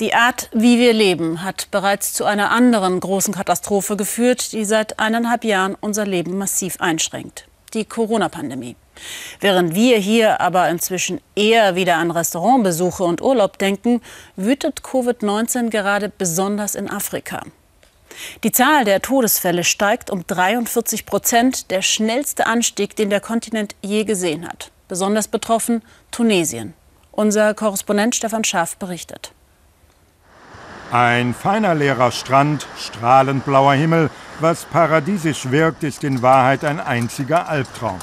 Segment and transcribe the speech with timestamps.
[0.00, 4.98] Die Art, wie wir leben, hat bereits zu einer anderen großen Katastrophe geführt, die seit
[4.98, 7.46] eineinhalb Jahren unser Leben massiv einschränkt.
[7.74, 8.76] Die Corona-Pandemie.
[9.40, 14.00] Während wir hier aber inzwischen eher wieder an Restaurantbesuche und Urlaub denken,
[14.36, 17.42] wütet Covid-19 gerade besonders in Afrika.
[18.42, 24.04] Die Zahl der Todesfälle steigt um 43 Prozent, der schnellste Anstieg, den der Kontinent je
[24.04, 24.70] gesehen hat.
[24.88, 26.72] Besonders betroffen Tunesien.
[27.12, 29.32] Unser Korrespondent Stefan Schaaf berichtet.
[30.92, 37.48] Ein feiner leerer Strand, strahlend blauer Himmel, was paradiesisch wirkt, ist in Wahrheit ein einziger
[37.48, 38.00] Albtraum.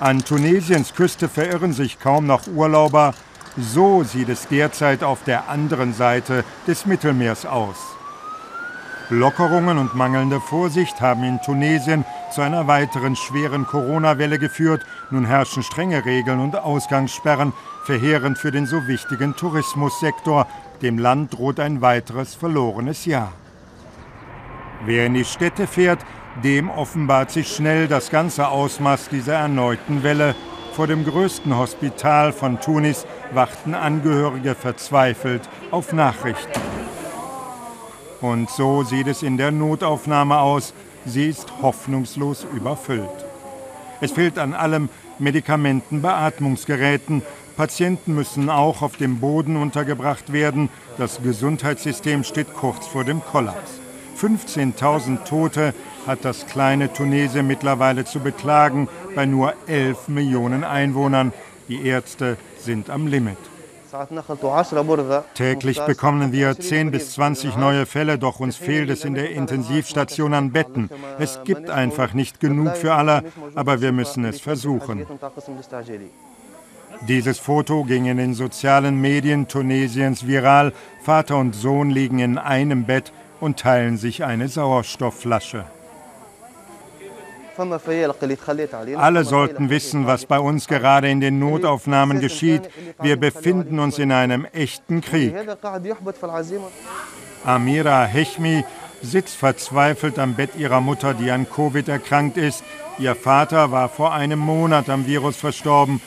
[0.00, 3.12] An Tunesiens Küste verirren sich kaum noch Urlauber.
[3.58, 7.76] So sieht es derzeit auf der anderen Seite des Mittelmeers aus.
[9.10, 14.84] Lockerungen und mangelnde Vorsicht haben in Tunesien zu einer weiteren schweren Corona-Welle geführt.
[15.10, 17.52] Nun herrschen strenge Regeln und Ausgangssperren,
[17.84, 20.46] verheerend für den so wichtigen Tourismussektor,
[20.80, 23.32] dem Land droht ein weiteres verlorenes Jahr.
[24.84, 26.00] Wer in die Städte fährt,
[26.42, 30.34] dem offenbart sich schnell das ganze Ausmaß dieser erneuten Welle.
[30.72, 36.60] Vor dem größten Hospital von Tunis warten Angehörige verzweifelt auf Nachrichten.
[38.22, 40.72] Und so sieht es in der Notaufnahme aus.
[41.04, 43.08] Sie ist hoffnungslos überfüllt.
[44.00, 47.22] Es fehlt an allem Medikamenten, Beatmungsgeräten,
[47.56, 50.70] Patienten müssen auch auf dem Boden untergebracht werden.
[50.96, 53.80] Das Gesundheitssystem steht kurz vor dem Kollaps.
[54.18, 55.74] 15.000 Tote
[56.06, 61.32] hat das kleine Tunesien mittlerweile zu beklagen, bei nur 11 Millionen Einwohnern.
[61.68, 63.51] Die Ärzte sind am Limit.
[65.34, 70.34] Täglich bekommen wir 10 bis 20 neue Fälle, doch uns fehlt es in der Intensivstation
[70.34, 70.88] an Betten.
[71.18, 75.06] Es gibt einfach nicht genug für alle, aber wir müssen es versuchen.
[77.08, 80.72] Dieses Foto ging in den sozialen Medien Tunesiens viral.
[81.02, 85.64] Vater und Sohn liegen in einem Bett und teilen sich eine Sauerstoffflasche.
[88.96, 92.70] Alle sollten wissen, was bei uns gerade in den Notaufnahmen geschieht.
[93.00, 95.34] Wir befinden uns in einem echten Krieg.
[97.44, 98.64] Amira Hechmi
[99.02, 102.62] sitzt verzweifelt am Bett ihrer Mutter, die an Covid erkrankt ist.
[102.98, 106.00] Ihr Vater war vor einem Monat am Virus verstorben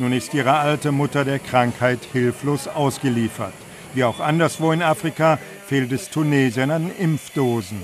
[0.00, 3.52] nun ist ihre alte Mutter der Krankheit hilflos ausgeliefert.
[3.92, 5.38] Wie auch anderswo in Afrika
[5.70, 7.80] fehlt es Tunesien an Impfdosen.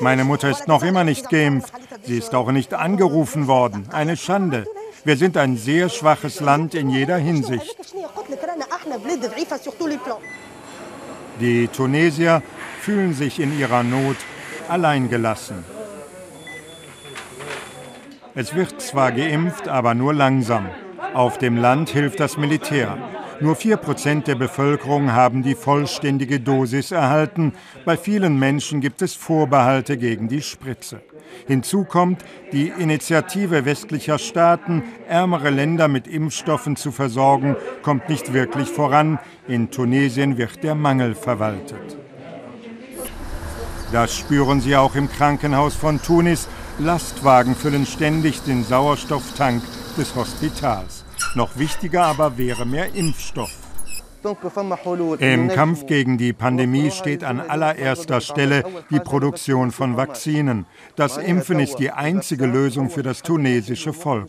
[0.00, 1.72] Meine Mutter ist noch immer nicht geimpft.
[2.02, 3.88] Sie ist auch nicht angerufen worden.
[3.90, 4.66] Eine Schande.
[5.02, 7.74] Wir sind ein sehr schwaches Land in jeder Hinsicht.
[11.40, 12.42] Die Tunesier
[12.82, 14.18] fühlen sich in ihrer Not
[14.68, 15.64] alleingelassen.
[18.34, 20.68] Es wird zwar geimpft, aber nur langsam.
[21.14, 22.98] Auf dem Land hilft das Militär.
[23.40, 27.52] Nur 4% der Bevölkerung haben die vollständige Dosis erhalten.
[27.84, 31.00] Bei vielen Menschen gibt es Vorbehalte gegen die Spritze.
[31.46, 38.68] Hinzu kommt, die Initiative westlicher Staaten, ärmere Länder mit Impfstoffen zu versorgen, kommt nicht wirklich
[38.68, 39.18] voran.
[39.48, 41.98] In Tunesien wird der Mangel verwaltet.
[43.92, 49.62] Das spüren sie auch im Krankenhaus von Tunis, Lastwagen füllen ständig den Sauerstofftank
[49.96, 51.04] des Hospitals.
[51.34, 53.52] Noch wichtiger aber wäre mehr Impfstoff.
[55.18, 60.64] Im Kampf gegen die Pandemie steht an allererster Stelle die Produktion von Vakzinen.
[60.96, 64.28] Das Impfen ist die einzige Lösung für das tunesische Volk.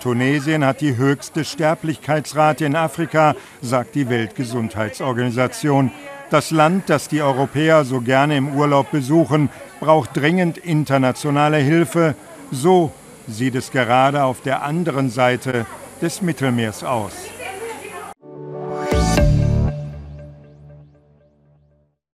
[0.00, 5.90] Tunesien hat die höchste Sterblichkeitsrate in Afrika, sagt die Weltgesundheitsorganisation.
[6.30, 9.48] Das Land, das die Europäer so gerne im Urlaub besuchen,
[9.80, 12.14] braucht dringend internationale Hilfe.
[12.52, 12.92] So
[13.26, 15.66] sieht es gerade auf der anderen Seite
[16.00, 17.12] des Mittelmeers aus.